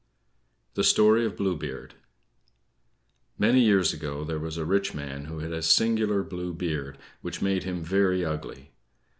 THE 0.73 0.83
STORY 0.83 1.27
OF 1.27 1.37
BLUE 1.37 1.57
BEARD 1.57 1.93
Many 3.37 3.59
years 3.59 3.93
ago 3.93 4.23
there 4.23 4.39
was 4.39 4.57
a 4.57 4.65
rich 4.65 4.95
man 4.95 5.25
who 5.25 5.41
had 5.41 5.51
a 5.53 5.61
singular 5.61 6.23
blue 6.23 6.55
beard, 6.55 6.97
which 7.21 7.43
made 7.43 7.65
him 7.65 7.83
very 7.83 8.25
ugly. 8.25 8.71